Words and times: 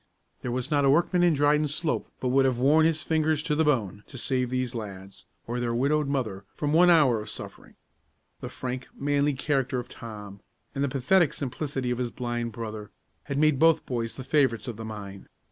There 0.41 0.51
was 0.51 0.71
not 0.71 0.83
a 0.83 0.89
workman 0.89 1.21
in 1.21 1.35
Dryden 1.35 1.67
Slope 1.67 2.09
but 2.19 2.29
would 2.29 2.43
have 2.45 2.57
worn 2.59 2.87
his 2.87 3.03
fingers 3.03 3.43
to 3.43 3.53
the 3.53 3.63
bone 3.63 4.03
to 4.07 4.17
save 4.17 4.49
these 4.49 4.73
lads, 4.73 5.27
or 5.45 5.59
their 5.59 5.75
widowed 5.75 6.07
mother, 6.07 6.43
from 6.55 6.73
one 6.73 6.89
hour 6.89 7.21
of 7.21 7.29
suffering. 7.29 7.75
The 8.39 8.49
frank, 8.49 8.87
manly 8.97 9.33
character 9.33 9.77
of 9.77 9.89
Tom, 9.89 10.39
and 10.73 10.83
the 10.83 10.89
pathetic 10.89 11.33
simplicity 11.35 11.91
of 11.91 11.99
his 11.99 12.09
blind 12.09 12.51
brother, 12.51 12.89
had 13.25 13.37
made 13.37 13.59
both 13.59 13.85
boys 13.85 14.15
the 14.15 14.23
favorites 14.23 14.67
of 14.67 14.75
the 14.75 14.85
mine. 14.85 15.29